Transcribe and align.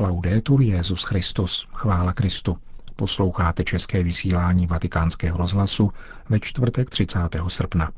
Laudetur 0.00 0.62
Jezus 0.62 1.04
Christus, 1.04 1.66
chvála 1.72 2.12
Kristu. 2.12 2.56
Posloucháte 2.96 3.64
české 3.64 4.02
vysílání 4.02 4.66
Vatikánského 4.66 5.38
rozhlasu 5.38 5.92
ve 6.28 6.40
čtvrtek 6.40 6.90
30. 6.90 7.18
srpna. 7.48 7.90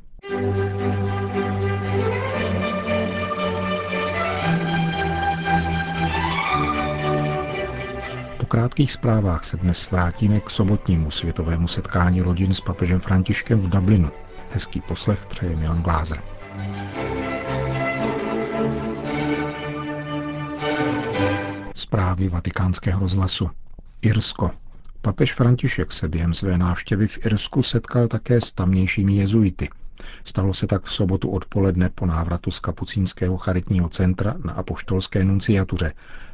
Po 8.37 8.47
krátkých 8.47 8.93
zprávách 8.93 9.45
se 9.45 9.57
dnes 9.57 9.91
vrátíme 9.91 10.41
k 10.41 10.51
sobotnímu 10.51 11.11
světovému 11.11 11.69
setkání 11.69 12.21
rodin 12.21 12.55
s 12.55 12.61
papežem 12.61 13.01
Františkem 13.01 13.61
v 13.61 13.69
Dublinu. 13.69 14.11
Hezký 14.51 14.81
poslech 14.81 15.27
přeje 15.27 15.57
Milan 15.57 15.83
Glázer. 15.83 16.23
Zprávy 21.93 22.29
vatikánského 22.29 23.01
rozhlasu. 23.01 23.51
Irsko. 24.03 24.51
Papež 25.03 25.33
František 25.35 25.93
se 25.93 26.09
během 26.09 26.35
své 26.35 26.59
návštěvy 26.59 27.09
v 27.09 27.27
Irsku 27.27 27.63
setkal 27.63 28.09
také 28.09 28.41
s 28.41 28.53
tamnějšími 28.53 29.15
jezuity. 29.17 29.69
Stalo 30.25 30.55
se 30.55 30.67
tak 30.67 30.83
v 30.83 30.93
sobotu 30.93 31.31
odpoledne 31.31 31.91
po 31.95 32.07
návratu 32.07 32.51
z 32.51 32.59
kapucínského 32.59 33.37
charitního 33.37 33.89
centra 33.89 34.35
na 34.45 34.53
apoštolské 34.53 35.25
nunciatuře, 35.25 35.93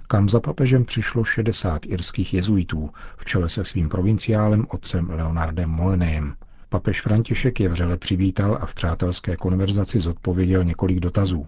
kam 0.09 0.29
za 0.29 0.41
papežem 0.41 0.84
přišlo 0.84 1.25
60 1.25 1.87
irských 1.87 2.34
jezuitů 2.34 2.91
v 3.17 3.25
čele 3.25 3.48
se 3.48 3.65
svým 3.65 3.89
provinciálem 3.89 4.67
otcem 4.69 5.11
Leonardem 5.11 5.70
Molenejem. 5.70 6.34
Papež 6.69 7.01
František 7.01 7.61
je 7.61 7.69
vřele 7.69 7.97
přivítal 7.97 8.59
a 8.61 8.67
v 8.67 8.75
přátelské 8.75 9.37
konverzaci 9.37 10.01
zodpověděl 10.01 10.65
několik 10.65 11.01
dotazů. 11.01 11.47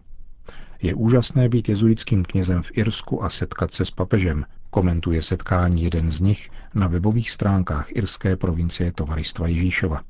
Je 0.83 0.95
úžasné 0.95 1.49
být 1.49 1.69
jezuitským 1.69 2.25
knězem 2.25 2.63
v 2.63 2.71
Irsku 2.75 3.25
a 3.25 3.31
setkat 3.31 3.75
se 3.75 3.85
s 3.85 3.91
papežem, 3.91 4.45
komentuje 4.71 5.23
setkání 5.23 5.83
jeden 5.83 6.11
z 6.11 6.21
nich 6.21 6.51
na 6.75 6.87
webových 6.87 7.31
stránkách 7.31 7.87
irské 7.89 8.37
provincie 8.37 8.93
Tovaristva 8.93 9.49
Ježíšova. 9.49 10.01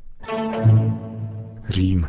Řím. 1.69 2.09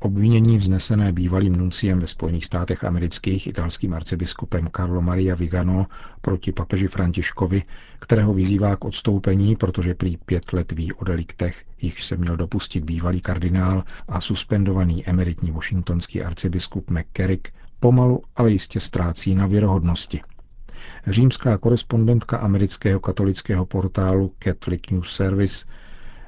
Obvinění 0.00 0.56
vznesené 0.56 1.12
bývalým 1.12 1.56
nunciem 1.56 1.98
ve 1.98 2.06
Spojených 2.06 2.44
státech 2.44 2.84
amerických 2.84 3.46
italským 3.46 3.94
arcibiskupem 3.94 4.68
Carlo 4.76 5.02
Maria 5.02 5.34
Vigano 5.34 5.86
proti 6.20 6.52
papeži 6.52 6.88
Františkovi, 6.88 7.62
kterého 7.98 8.34
vyzývá 8.34 8.76
k 8.76 8.84
odstoupení, 8.84 9.56
protože 9.56 9.94
prý 9.94 10.16
pět 10.16 10.52
let 10.52 10.72
ví 10.72 10.92
o 10.92 11.04
deliktech, 11.04 11.64
jichž 11.82 12.04
se 12.04 12.16
měl 12.16 12.36
dopustit 12.36 12.84
bývalý 12.84 13.20
kardinál 13.20 13.84
a 14.08 14.20
suspendovaný 14.20 15.08
emeritní 15.08 15.50
washingtonský 15.50 16.22
arcibiskup 16.22 16.90
McCarrick, 16.90 17.48
pomalu, 17.82 18.22
ale 18.36 18.50
jistě 18.50 18.80
ztrácí 18.80 19.34
na 19.34 19.46
věrohodnosti. 19.46 20.20
Římská 21.06 21.58
korespondentka 21.58 22.36
amerického 22.36 23.00
katolického 23.00 23.66
portálu 23.66 24.32
Catholic 24.38 24.82
News 24.90 25.14
Service 25.14 25.66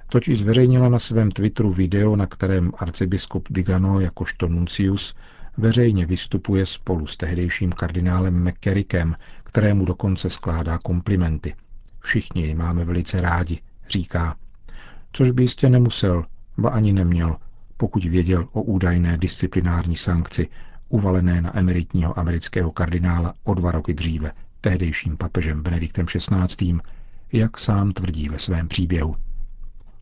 totiž 0.08 0.38
zveřejnila 0.38 0.88
na 0.88 0.98
svém 0.98 1.30
Twitteru 1.30 1.72
video, 1.72 2.16
na 2.16 2.26
kterém 2.26 2.72
arcibiskup 2.78 3.48
Vigano 3.50 4.00
jakožto 4.00 4.48
nuncius 4.48 5.14
veřejně 5.56 6.06
vystupuje 6.06 6.66
spolu 6.66 7.06
s 7.06 7.16
tehdejším 7.16 7.72
kardinálem 7.72 8.48
McCarrickem, 8.48 9.16
kterému 9.44 9.84
dokonce 9.84 10.30
skládá 10.30 10.78
komplimenty. 10.78 11.54
Všichni 12.00 12.42
jej 12.42 12.54
máme 12.54 12.84
velice 12.84 13.20
rádi, 13.20 13.58
říká. 13.88 14.36
Což 15.12 15.30
by 15.30 15.42
jistě 15.42 15.68
nemusel, 15.68 16.24
ba 16.58 16.70
ani 16.70 16.92
neměl, 16.92 17.36
pokud 17.76 18.04
věděl 18.04 18.48
o 18.52 18.62
údajné 18.62 19.18
disciplinární 19.18 19.96
sankci, 19.96 20.48
uvalené 20.88 21.42
na 21.42 21.58
emeritního 21.58 22.18
amerického 22.18 22.72
kardinála 22.72 23.34
o 23.44 23.54
dva 23.54 23.72
roky 23.72 23.94
dříve, 23.94 24.32
tehdejším 24.60 25.16
papežem 25.16 25.62
Benediktem 25.62 26.06
XVI., 26.06 26.78
jak 27.32 27.58
sám 27.58 27.92
tvrdí 27.92 28.28
ve 28.28 28.38
svém 28.38 28.68
příběhu. 28.68 29.16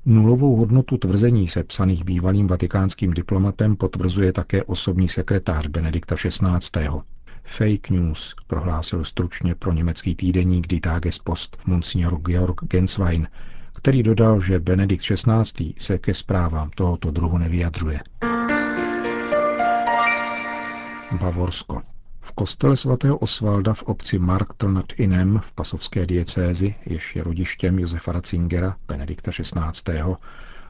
Nulovou 0.06 0.56
hodnotu 0.56 0.96
tvrzení 0.96 1.48
sepsaných 1.48 2.04
bývalým 2.04 2.46
vatikánským 2.46 3.10
diplomatem 3.10 3.76
potvrzuje 3.76 4.32
také 4.32 4.62
osobní 4.62 5.08
sekretář 5.08 5.66
Benedikta 5.66 6.16
XVI. 6.16 6.88
Fake 7.44 7.90
news, 7.90 8.34
prohlásil 8.46 9.04
stručně 9.04 9.54
pro 9.54 9.72
německý 9.72 10.14
týdeník 10.14 10.66
Die 10.66 10.80
Tagespost 10.80 11.56
Monsignor 11.66 12.20
Georg 12.20 12.64
Genswein, 12.64 13.28
který 13.74 14.02
dodal, 14.02 14.40
že 14.40 14.58
Benedikt 14.58 15.04
XVI. 15.04 15.74
se 15.78 15.98
ke 15.98 16.14
zprávám 16.14 16.70
tohoto 16.70 17.10
druhu 17.10 17.38
nevyjadřuje. 17.38 18.00
Bavorsko. 21.18 21.82
V 22.20 22.32
kostele 22.32 22.76
svatého 22.76 23.18
Osvalda 23.18 23.74
v 23.74 23.82
obci 23.82 24.18
Marktl 24.18 24.72
nad 24.72 24.84
Inem 24.96 25.40
v 25.42 25.52
pasovské 25.52 26.06
diecézi, 26.06 26.74
jež 26.86 27.16
je 27.16 27.24
rodištěm 27.24 27.78
Josefa 27.78 28.12
Ratzingera, 28.12 28.76
Benedikta 28.88 29.30
XVI., 29.30 30.02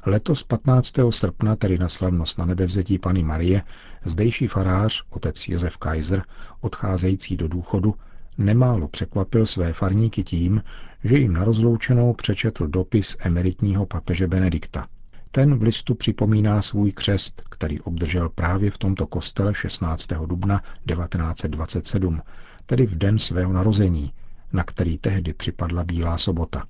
letos 0.07 0.43
15. 0.43 0.95
srpna, 1.11 1.57
tedy 1.57 1.79
na 1.79 1.89
slavnost 1.89 2.39
na 2.39 2.45
nebevzetí 2.47 2.99
Pany 2.99 3.23
Marie, 3.23 3.63
zdejší 4.05 4.47
farář, 4.47 5.03
otec 5.11 5.49
Josef 5.49 5.77
Kaiser, 5.77 6.23
odcházející 6.61 7.37
do 7.37 7.49
důchodu, 7.49 7.95
nemálo 8.39 8.89
překvapil 8.89 9.47
své 9.47 9.73
farníky 9.73 10.25
tím, 10.25 10.63
že 11.05 11.19
jim 11.19 11.33
na 11.33 11.45
rozloučenou 11.45 12.13
přečetl 12.13 12.67
dopis 12.67 13.17
emeritního 13.21 13.87
papeže 13.87 14.29
Benedikta– 14.29 14.87
ten 15.35 15.55
v 15.59 15.63
listu 15.63 15.95
připomíná 15.95 16.63
svůj 16.63 16.93
křest, 16.93 17.43
který 17.51 17.81
obdržel 17.81 18.29
právě 18.29 18.71
v 18.71 18.79
tomto 18.79 19.07
kostele 19.07 19.55
16. 19.55 20.07
dubna 20.27 20.61
1927, 20.87 22.23
tedy 22.67 22.87
v 22.87 22.95
den 22.99 23.19
svého 23.19 23.53
narození, 23.53 24.13
na 24.53 24.65
který 24.65 24.99
tehdy 24.99 25.33
připadla 25.33 25.85
Bílá 25.85 26.19
sobota. 26.19 26.65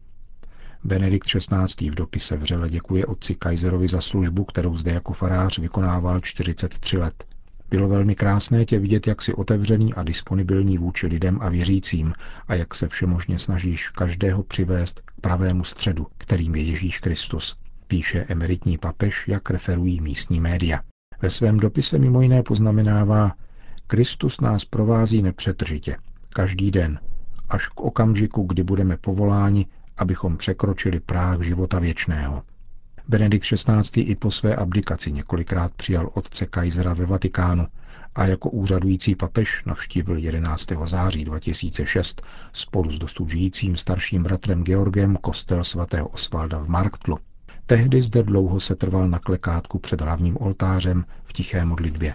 Benedikt 0.85 1.27
XVI. 1.27 1.91
v 1.91 1.95
dopise 1.95 2.37
vřele 2.37 2.69
děkuje 2.71 3.07
otci 3.07 3.35
Kaiserovi 3.35 3.89
za 3.89 4.01
službu, 4.01 4.45
kterou 4.45 4.77
zde 4.77 4.91
jako 4.91 5.13
farář 5.13 5.59
vykonával 5.59 6.21
43 6.21 6.99
let. 6.99 7.25
Bylo 7.71 7.89
velmi 7.89 8.15
krásné 8.15 8.65
tě 8.65 8.79
vidět, 8.79 9.07
jak 9.07 9.23
si 9.23 9.35
otevřený 9.35 9.95
a 9.95 10.03
disponibilní 10.03 10.79
vůči 10.79 11.07
lidem 11.07 11.39
a 11.41 11.49
věřícím 11.49 12.13
a 12.49 12.55
jak 12.55 12.75
se 12.75 12.89
všemožně 12.89 13.39
snažíš 13.39 13.89
každého 13.89 14.43
přivést 14.43 15.01
k 15.01 15.13
pravému 15.21 15.65
středu, 15.65 16.07
kterým 16.19 16.55
je 16.55 16.63
Ježíš 16.63 16.99
Kristus 16.99 17.57
píše 17.93 18.27
emeritní 18.29 18.79
papež, 18.79 19.29
jak 19.29 19.51
referují 19.51 20.01
místní 20.01 20.41
média. 20.41 20.81
Ve 21.23 21.31
svém 21.31 21.57
dopise 21.57 21.99
mimo 21.99 22.23
jiné 22.23 22.43
poznamenává, 22.43 23.33
Kristus 23.87 24.41
nás 24.41 24.65
provází 24.65 25.23
nepřetržitě, 25.23 25.97
každý 26.35 26.71
den, 26.71 27.01
až 27.49 27.69
k 27.69 27.81
okamžiku, 27.81 28.43
kdy 28.43 28.63
budeme 28.63 28.97
povoláni, 28.97 29.67
abychom 29.97 30.37
překročili 30.37 31.01
práh 31.01 31.41
života 31.41 31.79
věčného. 31.79 32.43
Benedikt 33.09 33.45
XVI. 33.45 34.01
i 34.01 34.17
po 34.17 34.31
své 34.31 34.57
abdikaci 34.57 35.13
několikrát 35.13 35.75
přijal 35.75 36.11
otce 36.15 36.47
Kaisera 36.47 36.95
ve 36.95 37.07
Vatikánu 37.07 37.67
a 38.15 38.27
jako 38.27 38.51
úřadující 38.51 39.15
papež 39.15 39.65
navštívil 39.65 40.17
11. 40.19 40.67
září 40.85 41.25
2006 41.25 42.23
spolu 42.53 42.91
s 42.91 42.99
dosud 42.99 43.29
žijícím 43.29 43.77
starším 43.77 44.23
bratrem 44.23 44.65
Georgem 44.65 45.17
kostel 45.17 45.65
svatého 45.65 46.09
Osvalda 46.09 46.59
v 46.59 46.69
Marktlu. 46.69 47.19
Tehdy 47.67 48.03
zde 48.03 48.23
dlouho 48.23 48.61
se 48.61 48.77
trval 48.77 49.09
na 49.09 49.19
klekátku 49.19 49.79
před 49.79 50.01
hlavním 50.01 50.37
oltářem 50.41 51.05
v 51.25 51.33
tiché 51.33 51.65
modlitbě. 51.65 52.15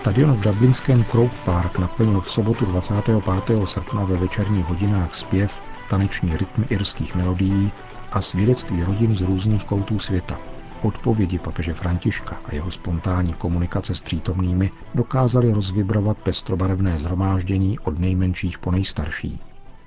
Stadion 0.00 0.32
v 0.32 0.40
dublinském 0.40 1.04
Croke 1.04 1.36
Park 1.44 1.78
naplnil 1.78 2.20
v 2.20 2.30
sobotu 2.30 2.64
25. 2.66 3.22
srpna 3.64 4.04
ve 4.04 4.16
večerních 4.16 4.64
hodinách 4.64 5.14
zpěv, 5.14 5.60
taneční 5.90 6.36
rytmy 6.36 6.66
irských 6.70 7.14
melodií 7.14 7.72
a 8.12 8.20
svědectví 8.22 8.84
rodin 8.84 9.16
z 9.16 9.20
různých 9.20 9.64
koutů 9.64 9.98
světa. 9.98 10.38
Odpovědi 10.82 11.38
papeže 11.38 11.74
Františka 11.74 12.40
a 12.44 12.54
jeho 12.54 12.70
spontánní 12.70 13.32
komunikace 13.32 13.94
s 13.94 14.00
přítomnými 14.00 14.70
dokázali 14.94 15.52
rozvibrovat 15.52 16.18
pestrobarevné 16.18 16.98
zhromáždění 16.98 17.78
od 17.78 17.98
nejmenších 17.98 18.58
po 18.58 18.70
nejstarší. 18.70 19.40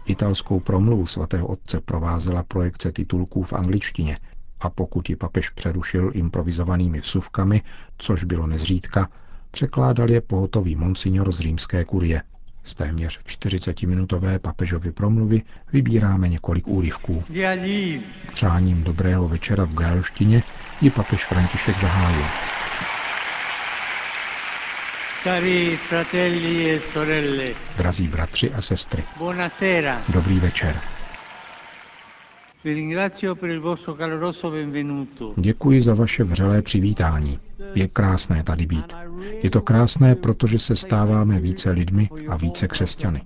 Italskou 0.06 0.60
promluvu 0.60 1.06
svatého 1.06 1.48
otce 1.48 1.82
provázela 1.82 2.44
projekce 2.44 2.92
titulků 2.92 3.44
v 3.44 3.54
angličtině 3.54 4.18
a 4.60 4.70
pokud 4.70 5.10
ji 5.10 5.16
papež 5.16 5.50
přerušil 5.50 6.12
improvizovanými 6.14 7.00
vsuvkami, 7.00 7.62
což 7.98 8.24
bylo 8.24 8.48
nezřídka, 8.48 9.10
Překládal 9.54 10.10
je 10.10 10.22
pohotový 10.22 10.76
monsignor 10.76 11.32
z 11.32 11.40
římské 11.40 11.86
kurie. 11.86 12.22
Z 12.64 12.76
téměř 12.76 13.20
40-minutové 13.20 14.40
papežovy 14.40 14.92
promluvy 14.92 15.42
vybíráme 15.74 16.30
několik 16.30 16.68
úryvků. 16.68 17.24
Přáním 18.32 18.84
dobrého 18.84 19.28
večera 19.28 19.66
v 19.66 19.74
gálštině 19.74 20.44
ji 20.82 20.90
papež 20.90 21.26
František 21.26 21.80
zahájil. 21.80 22.26
E. 25.26 25.78
Drazí 27.78 28.08
bratři 28.08 28.52
a 28.52 28.62
sestry. 28.62 29.04
Dobrý 30.10 30.40
večer. 30.40 30.82
Děkuji 35.36 35.82
za 35.82 35.94
vaše 35.94 36.24
vřelé 36.24 36.62
přivítání. 36.62 37.40
Je 37.76 37.88
krásné 37.88 38.44
tady 38.44 38.66
být. 38.66 38.94
Je 39.44 39.50
to 39.50 39.62
krásné, 39.62 40.16
protože 40.16 40.60
se 40.60 40.76
stáváme 40.76 41.40
více 41.40 41.72
lidmi 41.72 42.10
a 42.30 42.38
více 42.38 42.68
křesťany. 42.68 43.22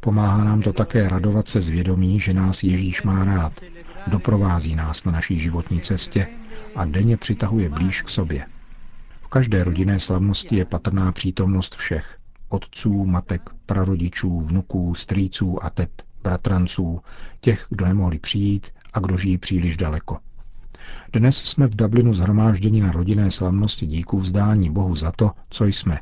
Pomáhá 0.00 0.44
nám 0.44 0.62
to 0.62 0.72
také 0.72 1.08
radovat 1.08 1.48
se 1.48 1.60
zvědomí, 1.60 2.20
že 2.20 2.34
nás 2.34 2.62
Ježíš 2.62 3.02
má 3.02 3.24
rád. 3.24 3.60
Doprovází 4.06 4.74
nás 4.74 5.04
na 5.04 5.12
naší 5.12 5.38
životní 5.38 5.80
cestě 5.80 6.26
a 6.74 6.84
denně 6.84 7.16
přitahuje 7.16 7.68
blíž 7.68 8.02
k 8.02 8.08
sobě. 8.08 8.46
V 9.22 9.28
každé 9.28 9.64
rodinné 9.64 9.98
slavnosti 9.98 10.56
je 10.56 10.64
patrná 10.64 11.12
přítomnost 11.12 11.74
všech. 11.74 12.16
Otců, 12.48 13.06
matek, 13.06 13.50
prarodičů, 13.66 14.40
vnuků, 14.40 14.94
strýců 14.94 15.64
a 15.64 15.70
tet, 15.70 16.04
bratranců, 16.22 17.00
těch, 17.40 17.66
kdo 17.70 17.86
nemohli 17.86 18.18
přijít 18.18 18.66
a 18.92 19.00
kdo 19.00 19.16
žijí 19.16 19.38
příliš 19.38 19.76
daleko. 19.76 20.18
Dnes 21.12 21.36
jsme 21.36 21.66
v 21.66 21.76
Dublinu 21.76 22.14
zhromážděni 22.14 22.80
na 22.80 22.92
rodinné 22.92 23.30
slavnosti 23.30 23.86
díku 23.86 24.18
vzdání 24.18 24.70
Bohu 24.70 24.96
za 24.96 25.12
to, 25.12 25.30
co 25.50 25.64
jsme. 25.64 25.98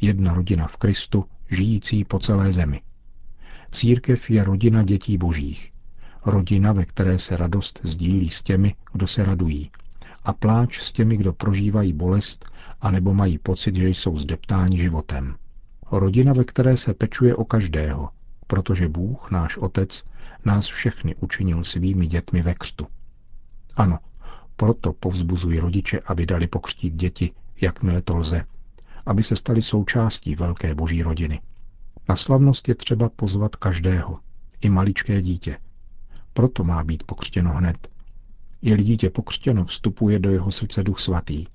Jedna 0.00 0.34
rodina 0.34 0.66
v 0.66 0.76
Kristu, 0.76 1.24
žijící 1.50 2.04
po 2.04 2.18
celé 2.18 2.52
zemi. 2.52 2.80
Církev 3.70 4.30
je 4.30 4.44
rodina 4.44 4.82
dětí 4.82 5.18
božích. 5.18 5.72
Rodina, 6.26 6.72
ve 6.72 6.84
které 6.84 7.18
se 7.18 7.36
radost 7.36 7.80
sdílí 7.82 8.30
s 8.30 8.42
těmi, 8.42 8.74
kdo 8.92 9.06
se 9.06 9.24
radují. 9.24 9.70
A 10.24 10.32
pláč 10.32 10.80
s 10.80 10.92
těmi, 10.92 11.16
kdo 11.16 11.32
prožívají 11.32 11.92
bolest, 11.92 12.44
anebo 12.80 13.14
mají 13.14 13.38
pocit, 13.38 13.76
že 13.76 13.88
jsou 13.88 14.16
zdeptáni 14.16 14.78
životem. 14.78 15.34
Rodina, 15.92 16.32
ve 16.32 16.44
které 16.44 16.76
se 16.76 16.94
pečuje 16.94 17.36
o 17.36 17.44
každého, 17.44 18.08
protože 18.48 18.88
Bůh, 18.88 19.30
náš 19.30 19.56
Otec, 19.56 20.04
nás 20.44 20.66
všechny 20.66 21.14
učinil 21.14 21.64
svými 21.64 22.06
dětmi 22.06 22.42
ve 22.42 22.54
křtu. 22.54 22.86
Ano, 23.76 23.98
proto 24.56 24.92
povzbuzují 24.92 25.60
rodiče, 25.60 26.00
aby 26.00 26.26
dali 26.26 26.46
pokřtít 26.46 26.94
děti, 26.94 27.30
jakmile 27.60 28.02
to 28.02 28.16
lze, 28.16 28.44
aby 29.06 29.22
se 29.22 29.36
stali 29.36 29.62
součástí 29.62 30.34
velké 30.34 30.74
boží 30.74 31.02
rodiny. 31.02 31.40
Na 32.08 32.16
slavnost 32.16 32.68
je 32.68 32.74
třeba 32.74 33.08
pozvat 33.08 33.56
každého, 33.56 34.18
i 34.60 34.70
maličké 34.70 35.22
dítě. 35.22 35.58
Proto 36.32 36.64
má 36.64 36.84
být 36.84 37.02
pokřtěno 37.02 37.52
hned. 37.52 37.88
Je-li 38.62 38.84
dítě 38.84 39.10
pokřtěno, 39.10 39.64
vstupuje 39.64 40.18
do 40.18 40.30
jeho 40.30 40.50
srdce 40.50 40.82
duch 40.82 41.00
svatý. 41.00 41.46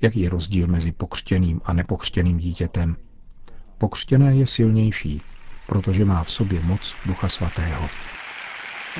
Jaký 0.00 0.20
je 0.20 0.30
rozdíl 0.30 0.66
mezi 0.66 0.92
pokřtěným 0.92 1.60
a 1.64 1.72
nepokřtěným 1.72 2.38
dítětem? 2.38 2.96
Pokřtěné 3.78 4.36
je 4.36 4.46
silnější, 4.46 5.22
protože 5.66 6.04
má 6.04 6.24
v 6.24 6.30
sobě 6.30 6.60
moc 6.60 6.94
Ducha 7.06 7.28
Svatého. 7.28 7.88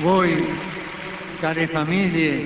Voi, 0.01 0.47
care 1.41 1.67
famiglie, 1.67 2.45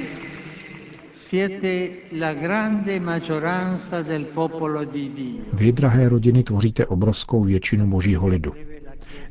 siete 1.14 1.90
la 2.20 2.34
grande 2.34 3.00
maggioranza 3.00 4.02
del 4.02 4.26
popolo 4.26 4.86
di 4.86 5.10
Dio. 5.10 5.44
Vy, 5.54 5.72
drahé 5.72 6.10
rodiny, 6.10 6.44
tvoříte 6.44 6.86
obrovskou 6.86 7.44
většinu 7.44 7.88
božího 7.88 8.28
lidu. 8.28 8.54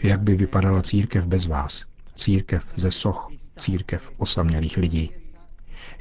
Jak 0.03 0.21
by 0.21 0.35
vypadala 0.35 0.83
církev 0.83 1.27
bez 1.27 1.47
vás? 1.47 1.85
Církev 2.15 2.65
ze 2.77 2.91
soch, 2.91 3.29
církev 3.59 4.11
osamělých 4.17 4.77
lidí. 4.77 5.11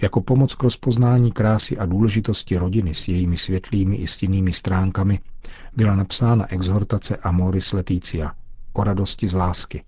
Jako 0.01 0.21
pomoc 0.21 0.55
k 0.55 0.63
rozpoznání 0.63 1.31
krásy 1.31 1.77
a 1.77 1.85
důležitosti 1.85 2.57
rodiny 2.57 2.93
s 2.93 3.07
jejími 3.07 3.37
světlými 3.37 3.95
i 3.95 4.07
stinnými 4.07 4.53
stránkami 4.53 5.19
byla 5.75 5.95
napsána 5.95 6.51
exhortace 6.51 7.17
Amoris 7.17 7.73
Leticia, 7.73 8.31
o 8.77 8.83
radosti 8.83 9.27
z 9.27 9.33
lásky. 9.33 9.83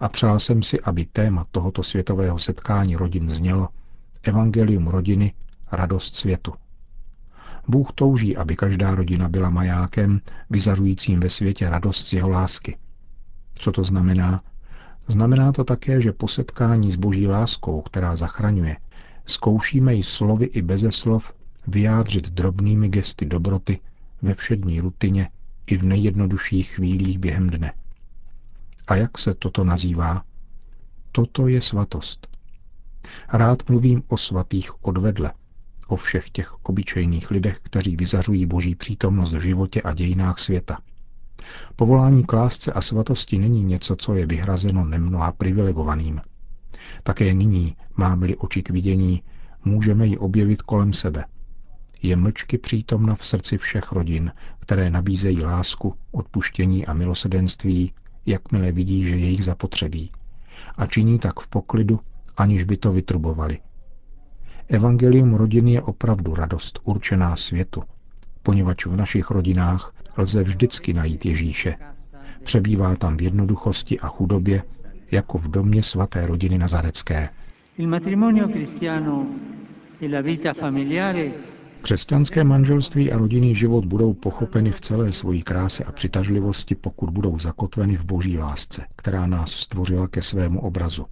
A 0.00 0.08
přál 0.08 0.38
jsem 0.40 0.62
si, 0.62 0.80
aby 0.80 1.04
téma 1.04 1.46
tohoto 1.50 1.82
světového 1.82 2.38
setkání 2.38 2.96
rodin 2.96 3.30
znělo 3.30 3.68
Evangelium 4.22 4.86
rodiny, 4.86 5.32
radost 5.72 6.14
světu. 6.14 6.52
Bůh 7.68 7.92
touží, 7.94 8.36
aby 8.36 8.56
každá 8.56 8.94
rodina 8.94 9.28
byla 9.28 9.50
majákem, 9.50 10.20
vyzařujícím 10.50 11.20
ve 11.20 11.30
světě 11.30 11.70
radost 11.70 12.06
z 12.06 12.12
jeho 12.12 12.28
lásky. 12.28 12.76
Co 13.54 13.72
to 13.72 13.84
znamená? 13.84 14.42
Znamená 15.08 15.52
to 15.52 15.64
také, 15.64 16.00
že 16.00 16.12
po 16.12 16.28
setkání 16.28 16.92
s 16.92 16.96
boží 16.96 17.28
láskou, 17.28 17.80
která 17.80 18.16
zachraňuje, 18.16 18.76
zkoušíme 19.26 19.94
ji 19.94 20.02
slovy 20.02 20.46
i 20.46 20.62
beze 20.62 20.90
slov 20.90 21.32
vyjádřit 21.66 22.28
drobnými 22.28 22.88
gesty 22.88 23.26
dobroty 23.26 23.80
ve 24.22 24.34
všední 24.34 24.80
rutině 24.80 25.30
i 25.66 25.76
v 25.76 25.82
nejjednodušších 25.82 26.70
chvílích 26.70 27.18
během 27.18 27.50
dne. 27.50 27.72
A 28.86 28.96
jak 28.96 29.18
se 29.18 29.34
toto 29.34 29.64
nazývá? 29.64 30.22
Toto 31.12 31.48
je 31.48 31.60
svatost. 31.60 32.28
Rád 33.32 33.68
mluvím 33.68 34.02
o 34.08 34.16
svatých 34.16 34.84
odvedle, 34.84 35.32
o 35.88 35.96
všech 35.96 36.30
těch 36.30 36.64
obyčejných 36.64 37.30
lidech, 37.30 37.60
kteří 37.62 37.96
vyzařují 37.96 38.46
boží 38.46 38.74
přítomnost 38.74 39.32
v 39.32 39.40
životě 39.40 39.82
a 39.82 39.94
dějinách 39.94 40.38
světa. 40.38 40.78
Povolání 41.76 42.24
k 42.24 42.32
lásce 42.32 42.72
a 42.72 42.80
svatosti 42.80 43.38
není 43.38 43.64
něco, 43.64 43.96
co 43.96 44.14
je 44.14 44.26
vyhrazeno 44.26 44.84
nemnoha 44.84 45.32
privilegovaným. 45.32 46.20
Také 47.02 47.34
nyní, 47.34 47.76
máme-li 47.96 48.36
oči 48.36 48.62
k 48.62 48.70
vidění, 48.70 49.22
můžeme 49.64 50.06
ji 50.06 50.18
objevit 50.18 50.62
kolem 50.62 50.92
sebe. 50.92 51.24
Je 52.02 52.16
mlčky 52.16 52.58
přítomna 52.58 53.14
v 53.14 53.26
srdci 53.26 53.58
všech 53.58 53.92
rodin, 53.92 54.32
které 54.60 54.90
nabízejí 54.90 55.42
lásku, 55.44 55.94
odpuštění 56.12 56.86
a 56.86 56.92
milosedenství 56.92 57.92
jakmile 58.26 58.72
vidí, 58.72 59.04
že 59.04 59.16
jejich 59.16 59.44
zapotřebí. 59.44 60.10
A 60.76 60.86
činí 60.86 61.18
tak 61.18 61.40
v 61.40 61.48
poklidu, 61.48 62.00
aniž 62.36 62.64
by 62.64 62.76
to 62.76 62.92
vytrubovali. 62.92 63.58
Evangelium 64.68 65.34
rodiny 65.34 65.72
je 65.72 65.82
opravdu 65.82 66.34
radost 66.34 66.78
určená 66.84 67.36
světu, 67.36 67.82
poněvadž 68.42 68.86
v 68.86 68.96
našich 68.96 69.30
rodinách 69.30 69.92
lze 70.16 70.42
vždycky 70.42 70.92
najít 70.92 71.26
Ježíše. 71.26 71.74
Přebývá 72.42 72.96
tam 72.96 73.16
v 73.16 73.22
jednoduchosti 73.22 74.00
a 74.00 74.08
chudobě, 74.08 74.62
jako 75.10 75.38
v 75.38 75.48
domě 75.48 75.82
svaté 75.82 76.26
rodiny 76.26 76.58
Nazarecké. 76.58 77.28
Il 77.78 77.88
matrimonio 77.88 78.48
cristiano 78.48 79.26
e 80.00 80.08
la 80.08 80.20
vita 80.20 80.52
familiare 80.54 81.30
Křesťanské 81.84 82.44
manželství 82.44 83.12
a 83.12 83.18
rodinný 83.18 83.54
život 83.54 83.84
budou 83.84 84.14
pochopeny 84.14 84.70
v 84.70 84.80
celé 84.80 85.12
svojí 85.12 85.42
kráse 85.42 85.84
a 85.84 85.92
přitažlivosti, 85.92 86.74
pokud 86.74 87.10
budou 87.10 87.38
zakotveny 87.38 87.96
v 87.96 88.04
boží 88.04 88.38
lásce, 88.38 88.86
která 88.96 89.26
nás 89.26 89.50
stvořila 89.50 90.08
ke 90.08 90.22
svému 90.22 90.60
obrazu, 90.60 91.06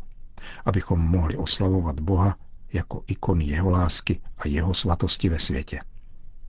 abychom 0.64 1.00
mohli 1.00 1.36
oslavovat 1.36 2.00
Boha 2.00 2.36
jako 2.72 3.04
ikony 3.06 3.44
jeho 3.44 3.70
lásky 3.70 4.20
a 4.38 4.48
jeho 4.48 4.74
svatosti 4.74 5.28
ve 5.28 5.38
světě. 5.38 5.80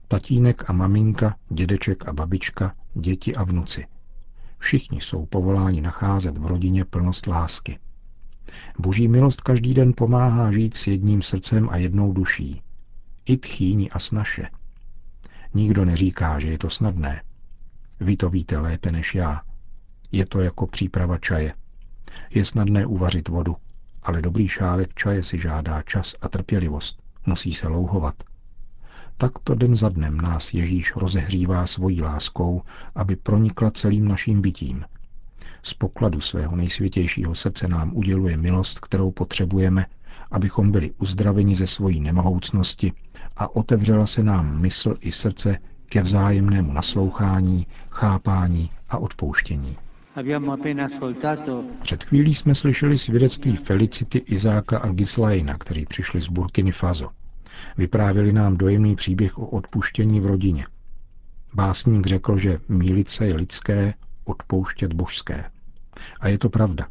Tatínek 0.08 0.70
a 0.70 0.72
maminka, 0.72 1.36
dědeček 1.48 2.08
a 2.08 2.12
babička, 2.12 2.74
děti 2.94 3.36
a 3.36 3.44
vnuci. 3.44 3.86
Všichni 4.58 5.00
jsou 5.00 5.26
povoláni 5.26 5.80
nacházet 5.80 6.38
v 6.38 6.46
rodině 6.46 6.84
plnost 6.84 7.26
lásky. 7.26 7.78
Boží 8.78 9.08
milost 9.08 9.40
každý 9.40 9.74
den 9.74 9.92
pomáhá 9.96 10.52
žít 10.52 10.76
s 10.76 10.86
jedním 10.86 11.22
srdcem 11.22 11.68
a 11.70 11.76
jednou 11.76 12.12
duší, 12.12 12.62
i 13.26 13.36
tchýni 13.36 13.90
a 13.90 13.98
snaše. 13.98 14.48
Nikdo 15.54 15.84
neříká, 15.84 16.38
že 16.38 16.48
je 16.48 16.58
to 16.58 16.70
snadné. 16.70 17.22
Vy 18.00 18.16
to 18.16 18.30
víte 18.30 18.58
lépe 18.58 18.92
než 18.92 19.14
já. 19.14 19.42
Je 20.12 20.26
to 20.26 20.40
jako 20.40 20.66
příprava 20.66 21.18
čaje. 21.18 21.54
Je 22.30 22.44
snadné 22.44 22.86
uvařit 22.86 23.28
vodu, 23.28 23.56
ale 24.02 24.22
dobrý 24.22 24.48
šálek 24.48 24.94
čaje 24.94 25.22
si 25.22 25.40
žádá 25.40 25.82
čas 25.82 26.14
a 26.20 26.28
trpělivost. 26.28 27.02
Musí 27.26 27.54
se 27.54 27.68
louhovat. 27.68 28.14
Takto 29.16 29.54
den 29.54 29.76
za 29.76 29.88
dnem 29.88 30.16
nás 30.16 30.54
Ježíš 30.54 30.96
rozehřívá 30.96 31.66
svojí 31.66 32.02
láskou, 32.02 32.62
aby 32.94 33.16
pronikla 33.16 33.70
celým 33.70 34.08
naším 34.08 34.42
bytím. 34.42 34.84
Z 35.62 35.74
pokladu 35.74 36.20
svého 36.20 36.56
nejsvětějšího 36.56 37.34
srdce 37.34 37.68
nám 37.68 37.96
uděluje 37.96 38.36
milost, 38.36 38.78
kterou 38.78 39.10
potřebujeme, 39.10 39.86
abychom 40.34 40.72
byli 40.72 40.90
uzdraveni 40.98 41.54
ze 41.54 41.66
svojí 41.66 42.00
nemohoucnosti 42.00 42.92
a 43.36 43.56
otevřela 43.56 44.06
se 44.06 44.22
nám 44.22 44.60
mysl 44.60 44.96
i 45.00 45.12
srdce 45.12 45.58
ke 45.86 46.02
vzájemnému 46.02 46.72
naslouchání, 46.72 47.66
chápání 47.90 48.70
a 48.88 48.98
odpouštění. 48.98 49.76
Před 51.82 52.04
chvílí 52.04 52.34
jsme 52.34 52.54
slyšeli 52.54 52.98
svědectví 52.98 53.56
Felicity, 53.56 54.18
Izáka 54.18 54.78
a 54.78 54.88
Gislajna, 54.88 55.58
kteří 55.58 55.86
přišli 55.86 56.20
z 56.20 56.28
Burkiny 56.28 56.72
Faso. 56.72 57.10
Vyprávěli 57.78 58.32
nám 58.32 58.56
dojemný 58.56 58.94
příběh 58.96 59.38
o 59.38 59.46
odpuštění 59.46 60.20
v 60.20 60.26
rodině. 60.26 60.66
Básník 61.54 62.06
řekl, 62.06 62.36
že 62.36 62.58
mílit 62.68 63.08
se 63.08 63.26
je 63.26 63.34
lidské, 63.34 63.94
odpouštět 64.24 64.92
božské. 64.92 65.44
A 66.20 66.28
je 66.28 66.38
to 66.38 66.48
pravda. 66.48 66.86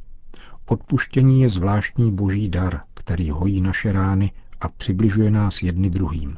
Odpuštění 0.65 1.41
je 1.41 1.49
zvláštní 1.49 2.11
boží 2.11 2.49
dar, 2.49 2.81
který 3.03 3.29
hojí 3.29 3.61
naše 3.61 3.91
rány 3.91 4.31
a 4.61 4.69
přibližuje 4.69 5.31
nás 5.31 5.63
jedny 5.63 5.89
druhým. 5.89 6.37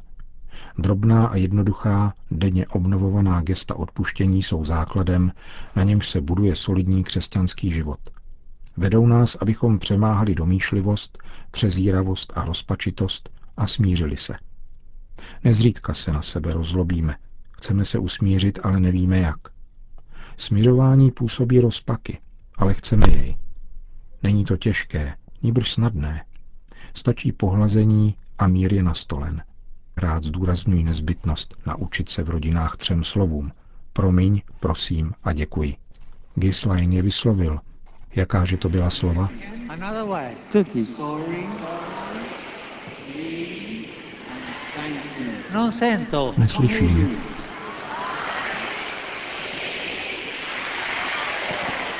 Drobná 0.78 1.28
a 1.28 1.36
jednoduchá, 1.36 2.14
denně 2.32 2.68
obnovovaná 2.68 3.42
gesta 3.42 3.76
odpuštění 3.76 4.44
jsou 4.44 4.64
základem, 4.64 5.32
na 5.76 5.84
němž 5.84 6.10
se 6.10 6.22
buduje 6.22 6.56
solidní 6.56 7.04
křesťanský 7.04 7.70
život. 7.70 8.00
Vedou 8.78 9.08
nás, 9.08 9.38
abychom 9.42 9.80
přemáhali 9.80 10.36
domýšlivost, 10.36 11.18
přezíravost 11.52 12.34
a 12.36 12.46
rozpačitost 12.46 13.30
a 13.58 13.68
smířili 13.68 14.18
se. 14.18 14.34
Nezřídka 15.44 15.94
se 15.94 16.12
na 16.12 16.22
sebe 16.22 16.54
rozlobíme. 16.54 17.16
Chceme 17.52 17.86
se 17.86 18.00
usmířit, 18.00 18.60
ale 18.64 18.80
nevíme 18.80 19.20
jak. 19.20 19.40
Smířování 20.38 21.12
působí 21.12 21.60
rozpaky, 21.60 22.20
ale 22.58 22.74
chceme 22.74 23.06
jej. 23.10 23.38
Není 24.24 24.46
to 24.46 24.58
těžké, 24.58 25.16
níbrž 25.44 25.74
snadné. 25.74 26.26
Stačí 26.96 27.32
pohlazení 27.32 28.16
a 28.38 28.48
mír 28.48 28.74
je 28.74 28.84
nastolen. 28.84 29.44
Rád 29.98 30.24
zdůrazňuji 30.24 30.84
nezbytnost 30.84 31.56
naučit 31.68 32.10
se 32.10 32.24
v 32.24 32.30
rodinách 32.30 32.78
třem 32.78 33.04
slovům. 33.04 33.52
Promiň, 33.94 34.42
prosím 34.60 35.14
a 35.24 35.34
děkuji. 35.34 35.76
Gislain 36.36 36.92
je 36.94 37.02
vyslovil. 37.02 37.60
Jakáže 38.16 38.58
to 38.58 38.70
byla 38.70 38.90
slova? 38.90 39.30
Neslyším. 46.38 47.18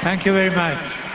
Thank 0.02 0.26
you 0.26 0.34
very 0.34 0.50
much. 0.50 1.15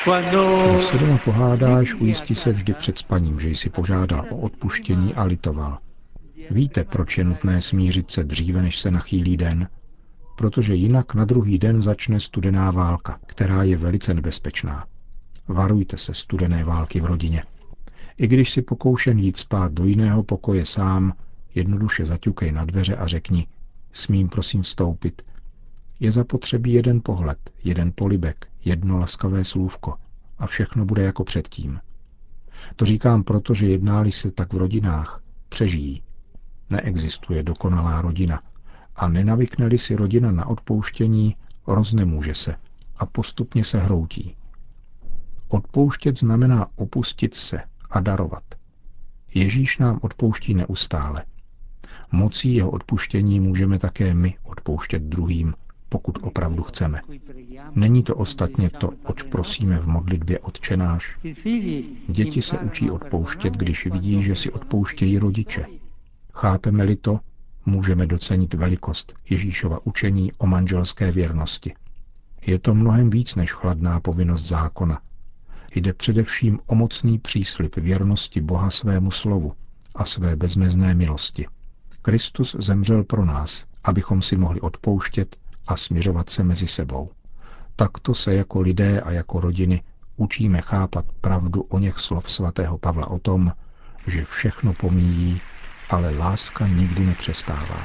Když 0.00 0.84
se 0.84 0.98
doma 0.98 1.18
pohádáš, 1.18 1.94
ujistí 1.94 2.34
se 2.34 2.52
vždy 2.52 2.74
před 2.74 2.98
spaním, 2.98 3.40
že 3.40 3.48
jsi 3.48 3.70
požádal 3.70 4.26
o 4.30 4.36
odpuštění 4.36 5.14
a 5.14 5.24
litoval. 5.24 5.78
Víte, 6.50 6.84
proč 6.84 7.18
je 7.18 7.24
nutné 7.24 7.62
smířit 7.62 8.10
se 8.10 8.24
dříve, 8.24 8.62
než 8.62 8.78
se 8.78 8.90
nachýlí 8.90 9.36
den? 9.36 9.68
Protože 10.36 10.74
jinak 10.74 11.14
na 11.14 11.24
druhý 11.24 11.58
den 11.58 11.80
začne 11.80 12.20
studená 12.20 12.70
válka, 12.70 13.18
která 13.26 13.62
je 13.62 13.76
velice 13.76 14.14
nebezpečná. 14.14 14.86
Varujte 15.48 15.98
se 15.98 16.14
studené 16.14 16.64
války 16.64 17.00
v 17.00 17.04
rodině. 17.04 17.42
I 18.18 18.26
když 18.26 18.50
si 18.50 18.62
pokoušen 18.62 19.18
jít 19.18 19.36
spát 19.36 19.72
do 19.72 19.84
jiného 19.84 20.22
pokoje 20.22 20.64
sám, 20.64 21.12
jednoduše 21.54 22.06
zaťukej 22.06 22.52
na 22.52 22.64
dveře 22.64 22.96
a 22.96 23.06
řekni, 23.06 23.46
smím 23.92 24.28
prosím 24.28 24.62
vstoupit. 24.62 25.22
Je 26.00 26.10
zapotřebí 26.12 26.72
jeden 26.72 27.00
pohled, 27.04 27.38
jeden 27.64 27.92
polibek, 27.94 28.49
jedno 28.64 28.98
laskavé 28.98 29.44
slůvko 29.44 29.94
a 30.38 30.46
všechno 30.46 30.84
bude 30.84 31.02
jako 31.02 31.24
předtím. 31.24 31.80
To 32.76 32.84
říkám 32.84 33.24
proto, 33.24 33.54
že 33.54 33.66
jednáli 33.66 34.12
se 34.12 34.30
tak 34.30 34.52
v 34.52 34.56
rodinách, 34.56 35.22
přežijí. 35.48 36.02
Neexistuje 36.70 37.42
dokonalá 37.42 38.02
rodina 38.02 38.42
a 38.96 39.08
nenavykne 39.08 39.78
si 39.78 39.96
rodina 39.96 40.32
na 40.32 40.46
odpouštění, 40.46 41.36
roznemůže 41.66 42.34
se 42.34 42.56
a 42.96 43.06
postupně 43.06 43.64
se 43.64 43.78
hroutí. 43.78 44.36
Odpouštět 45.48 46.18
znamená 46.18 46.66
opustit 46.76 47.34
se 47.34 47.60
a 47.90 48.00
darovat. 48.00 48.44
Ježíš 49.34 49.78
nám 49.78 49.98
odpouští 50.02 50.54
neustále. 50.54 51.24
Mocí 52.12 52.54
jeho 52.54 52.70
odpuštění 52.70 53.40
můžeme 53.40 53.78
také 53.78 54.14
my 54.14 54.38
odpouštět 54.42 55.02
druhým 55.02 55.54
pokud 55.92 56.18
opravdu 56.22 56.62
chceme. 56.62 57.00
Není 57.74 58.02
to 58.02 58.16
ostatně 58.16 58.70
to, 58.70 58.90
oč 59.04 59.22
prosíme 59.22 59.78
v 59.78 59.86
modlitbě 59.86 60.38
Otčenáš. 60.38 61.18
Děti 62.08 62.42
se 62.42 62.58
učí 62.58 62.90
odpouštět, 62.90 63.54
když 63.54 63.86
vidí, 63.86 64.22
že 64.22 64.34
si 64.36 64.52
odpouštějí 64.52 65.18
rodiče. 65.18 65.66
Chápeme-li 66.34 66.96
to, 66.96 67.20
můžeme 67.66 68.06
docenit 68.06 68.54
velikost 68.54 69.14
Ježíšova 69.30 69.78
učení 69.86 70.32
o 70.38 70.46
manželské 70.46 71.12
věrnosti. 71.12 71.74
Je 72.46 72.58
to 72.58 72.74
mnohem 72.74 73.10
víc 73.10 73.36
než 73.36 73.52
chladná 73.52 74.00
povinnost 74.00 74.42
zákona. 74.42 75.00
Jde 75.74 75.92
především 75.92 76.58
o 76.66 76.74
mocný 76.74 77.18
příslip 77.18 77.76
věrnosti 77.76 78.40
Boha 78.40 78.70
svému 78.70 79.10
slovu 79.10 79.52
a 79.94 80.04
své 80.04 80.36
bezmezné 80.36 80.94
milosti. 80.94 81.46
Kristus 82.02 82.56
zemřel 82.58 83.04
pro 83.04 83.24
nás, 83.24 83.66
abychom 83.84 84.22
si 84.22 84.36
mohli 84.36 84.60
odpouštět 84.60 85.36
a 85.70 85.76
směřovat 85.76 86.30
se 86.30 86.44
mezi 86.44 86.66
sebou. 86.66 87.10
Takto 87.76 88.14
se 88.14 88.34
jako 88.34 88.60
lidé 88.60 89.00
a 89.00 89.10
jako 89.10 89.40
rodiny 89.40 89.82
učíme 90.16 90.60
chápat 90.60 91.04
pravdu 91.20 91.62
o 91.62 91.78
něch 91.78 91.98
slov 91.98 92.30
svatého 92.30 92.78
Pavla 92.78 93.10
o 93.10 93.18
tom, 93.18 93.52
že 94.06 94.24
všechno 94.24 94.74
pomíjí, 94.74 95.40
ale 95.90 96.10
láska 96.10 96.68
nikdy 96.68 97.06
nepřestává. 97.06 97.80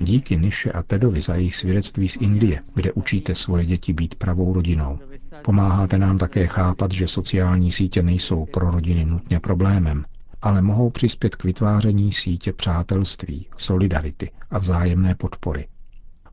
Díky 0.00 0.36
Niše 0.36 0.72
a 0.72 0.82
Tedovi 0.82 1.20
za 1.20 1.34
jejich 1.34 1.56
svědectví 1.56 2.08
z 2.08 2.16
Indie, 2.16 2.60
kde 2.74 2.92
učíte 2.92 3.34
svoje 3.34 3.64
děti 3.66 3.92
být 3.92 4.14
pravou 4.14 4.52
rodinou. 4.52 4.98
Pomáháte 5.42 5.98
nám 5.98 6.18
také 6.18 6.46
chápat, 6.46 6.92
že 6.92 7.08
sociální 7.08 7.72
sítě 7.72 8.02
nejsou 8.02 8.46
pro 8.46 8.70
rodiny 8.70 9.04
nutně 9.04 9.40
problémem, 9.40 10.04
ale 10.42 10.62
mohou 10.62 10.90
přispět 10.90 11.36
k 11.36 11.44
vytváření 11.44 12.12
sítě 12.12 12.52
přátelství, 12.52 13.46
solidarity 13.56 14.30
a 14.50 14.58
vzájemné 14.58 15.14
podpory. 15.14 15.68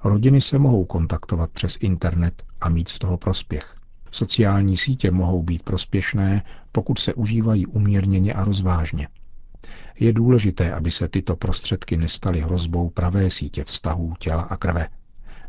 Rodiny 0.03 0.41
se 0.41 0.59
mohou 0.59 0.85
kontaktovat 0.85 1.49
přes 1.51 1.77
internet 1.81 2.43
a 2.61 2.69
mít 2.69 2.89
z 2.89 2.99
toho 2.99 3.17
prospěch. 3.17 3.75
Sociální 4.11 4.77
sítě 4.77 5.11
mohou 5.11 5.43
být 5.43 5.63
prospěšné, 5.63 6.43
pokud 6.71 6.99
se 6.99 7.13
užívají 7.13 7.65
umírněně 7.65 8.33
a 8.33 8.43
rozvážně. 8.43 9.07
Je 9.99 10.13
důležité, 10.13 10.73
aby 10.73 10.91
se 10.91 11.07
tyto 11.07 11.35
prostředky 11.35 11.97
nestaly 11.97 12.39
hrozbou 12.39 12.89
pravé 12.89 13.29
sítě 13.29 13.63
vztahů 13.63 14.13
těla 14.19 14.41
a 14.41 14.57
krve. 14.57 14.87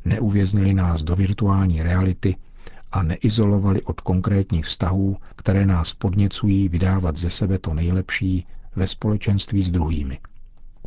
Neuvěznili 0.04 0.74
nás 0.74 1.02
do 1.02 1.16
virtuální 1.16 1.82
reality 1.82 2.36
a 2.92 3.02
neizolovali 3.02 3.83
od 3.83 4.00
konkrétních 4.00 4.64
vztahů, 4.64 5.16
které 5.37 5.66
nás 5.66 5.92
podněcují 5.95 6.68
vydávat 6.68 7.16
ze 7.16 7.30
sebe 7.30 7.59
to 7.59 7.75
nejlepší 7.75 8.47
ve 8.76 8.87
společenství 8.87 9.62
s 9.62 9.71
druhými. 9.71 10.18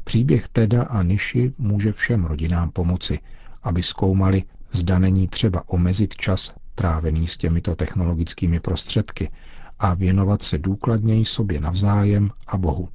Příběh 0.03 0.47
Teda 0.47 0.83
a 0.83 1.03
Niši 1.03 1.53
může 1.57 1.91
všem 1.91 2.25
rodinám 2.25 2.71
pomoci, 2.71 3.19
aby 3.63 3.83
zkoumali, 3.83 4.43
zda 4.71 4.99
není 4.99 5.27
třeba 5.27 5.69
omezit 5.69 6.15
čas 6.15 6.53
trávený 6.75 7.27
s 7.27 7.37
těmito 7.37 7.75
technologickými 7.75 8.59
prostředky 8.59 9.31
a 9.79 9.93
věnovat 9.93 10.41
se 10.41 10.57
důkladněji 10.57 11.25
sobě 11.25 11.61
navzájem 11.61 12.29
a 12.47 12.57
Bohu. 12.57 12.89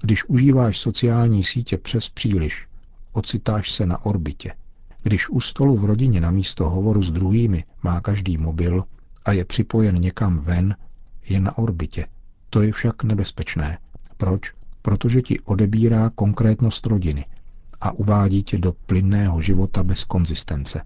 Když 0.00 0.24
užíváš 0.24 0.78
sociální 0.78 1.44
sítě 1.44 1.78
přes 1.78 2.08
příliš, 2.08 2.66
ocitáš 3.12 3.72
se 3.72 3.86
na 3.86 4.04
orbitě, 4.04 4.52
když 5.02 5.28
u 5.28 5.40
stolu 5.40 5.76
v 5.76 5.84
rodině 5.84 6.20
na 6.20 6.30
místo 6.30 6.70
hovoru 6.70 7.02
s 7.02 7.12
druhými 7.12 7.64
má 7.82 8.00
každý 8.00 8.38
mobil 8.38 8.84
a 9.24 9.32
je 9.32 9.44
připojen 9.44 9.94
někam 9.94 10.38
ven, 10.38 10.76
je 11.28 11.40
na 11.40 11.58
orbitě. 11.58 12.06
To 12.50 12.62
je 12.62 12.72
však 12.72 13.04
nebezpečné. 13.04 13.78
Proč? 14.16 14.52
Protože 14.82 15.22
ti 15.22 15.40
odebírá 15.40 16.10
konkrétnost 16.14 16.86
rodiny 16.86 17.24
a 17.80 17.92
uvádí 17.92 18.42
tě 18.42 18.58
do 18.58 18.72
plynného 18.86 19.40
života 19.40 19.82
bez 19.82 20.04
konzistence. 20.04 20.82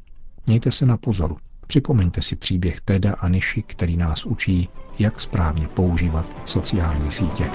Mějte 0.46 0.73
se 0.73 0.87
na 0.87 0.96
pozoru. 0.96 1.37
Připomeňte 1.66 2.23
si 2.23 2.37
příběh 2.37 2.80
Teda 2.80 3.14
a 3.14 3.28
Niši, 3.28 3.62
který 3.62 3.96
nás 3.96 4.26
učí, 4.26 4.68
jak 4.99 5.20
správně 5.20 5.68
používat 5.68 6.26
sociální 6.44 7.11
sítě. 7.11 7.50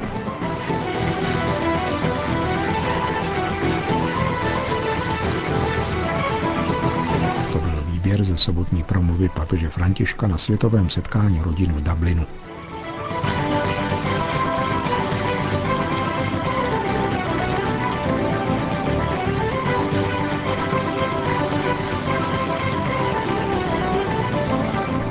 Závěr 8.11 8.23
ze 8.23 8.37
sobotní 8.37 8.83
promluvy 8.83 9.29
papeže 9.29 9.69
Františka 9.69 10.27
na 10.27 10.37
světovém 10.37 10.89
setkání 10.89 11.41
rodin 11.41 11.73
v 11.73 11.83
Dublinu. 11.83 12.25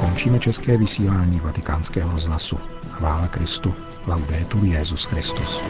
Končíme 0.00 0.38
české 0.38 0.76
vysílání 0.76 1.40
vatikánského 1.40 2.12
rozhlasu. 2.12 2.59
Chvála 2.90 3.28
Kristu. 3.28 3.75
Laudetur 4.07 4.64
Jezus 4.64 5.04
Christus. 5.04 5.61